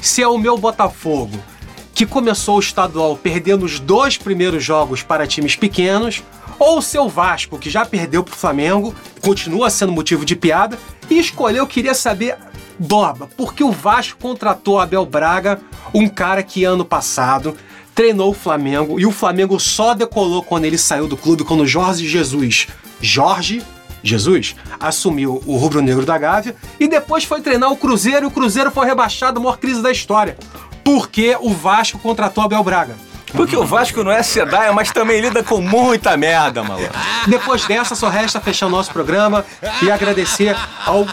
Se 0.00 0.22
é 0.22 0.28
o 0.28 0.38
meu 0.38 0.56
Botafogo, 0.56 1.36
que 1.94 2.06
começou 2.06 2.56
o 2.56 2.60
estadual 2.60 3.16
perdendo 3.16 3.64
os 3.64 3.80
dois 3.80 4.16
primeiros 4.16 4.62
jogos 4.62 5.02
para 5.02 5.26
times 5.26 5.56
pequenos, 5.56 6.22
ou 6.58 6.78
o 6.78 6.82
seu 6.82 7.08
Vasco, 7.08 7.58
que 7.58 7.68
já 7.68 7.84
perdeu 7.84 8.22
para 8.22 8.34
o 8.34 8.36
Flamengo, 8.36 8.94
continua 9.20 9.70
sendo 9.70 9.90
motivo 9.92 10.24
de 10.24 10.36
piada, 10.36 10.78
e 11.10 11.18
escolheu, 11.18 11.66
queria 11.66 11.94
saber, 11.94 12.36
Borba, 12.78 13.28
por 13.36 13.54
que 13.54 13.62
o 13.64 13.70
Vasco 13.72 14.18
contratou 14.20 14.78
Abel 14.80 15.04
Braga, 15.04 15.60
um 15.92 16.08
cara 16.08 16.42
que 16.42 16.64
ano 16.64 16.84
passado 16.84 17.56
treinou 17.94 18.30
o 18.30 18.34
Flamengo 18.34 18.98
e 18.98 19.06
o 19.06 19.12
Flamengo 19.12 19.58
só 19.60 19.94
decolou 19.94 20.42
quando 20.42 20.64
ele 20.64 20.78
saiu 20.78 21.06
do 21.06 21.16
clube, 21.16 21.44
quando 21.44 21.66
Jorge 21.66 22.06
Jesus, 22.08 22.68
Jorge 23.00 23.62
Jesus, 24.02 24.56
assumiu 24.80 25.42
o 25.46 25.56
rubro-negro 25.56 26.04
da 26.04 26.18
Gávea 26.18 26.56
e 26.80 26.88
depois 26.88 27.24
foi 27.24 27.40
treinar 27.40 27.70
o 27.70 27.76
Cruzeiro 27.76 28.26
e 28.26 28.28
o 28.28 28.30
Cruzeiro 28.30 28.70
foi 28.70 28.86
rebaixado, 28.86 29.38
a 29.38 29.42
maior 29.42 29.58
crise 29.58 29.82
da 29.82 29.92
história. 29.92 30.36
Porque 30.82 31.36
o 31.40 31.50
Vasco 31.50 31.98
contratou 31.98 32.42
Abel 32.42 32.64
Braga. 32.64 32.96
Porque 33.32 33.56
o 33.56 33.64
Vasco 33.64 34.02
não 34.02 34.12
é 34.12 34.22
sedaia, 34.22 34.72
mas 34.72 34.90
também 34.90 35.20
lida 35.20 35.42
com 35.42 35.60
muita 35.60 36.16
merda, 36.16 36.62
maluco. 36.62 36.92
Depois 37.26 37.64
dessa, 37.64 37.94
só 37.94 38.08
resta 38.08 38.40
fechar 38.40 38.66
o 38.66 38.70
nosso 38.70 38.92
programa 38.92 39.44
e 39.82 39.90
agradecer 39.90 40.56
ao 40.84 41.06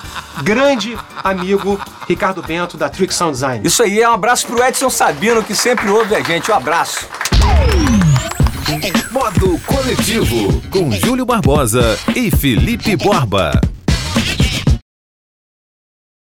grande 0.44 0.98
amigo 1.24 1.80
Ricardo 2.08 2.42
Bento, 2.42 2.78
da 2.78 2.90
Trick 2.90 3.14
Sound 3.14 3.34
Design. 3.34 3.66
Isso 3.66 3.84
aí, 3.84 4.02
é 4.02 4.10
um 4.10 4.14
abraço 4.14 4.48
pro 4.48 4.64
Edson 4.64 4.90
Sabino, 4.90 5.44
que 5.44 5.56
sempre 5.56 5.90
ouve 5.90 6.16
a 6.16 6.22
gente. 6.22 6.52
Um 6.52 6.56
abraço. 6.56 7.08
Modo 9.12 9.60
Coletivo, 9.66 10.62
com 10.70 10.92
Júlio 10.92 11.26
Barbosa 11.26 11.98
e 12.16 12.30
Felipe 12.30 12.96
Borba. 12.96 13.60